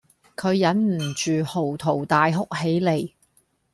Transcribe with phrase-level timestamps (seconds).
[0.35, 3.11] 佢忍唔住嚎啕大哭起嚟